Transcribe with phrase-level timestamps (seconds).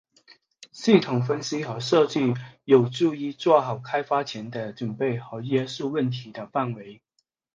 [0.71, 7.03] 系统分析和设计有助于做好开发前的准备和约束问题的范围。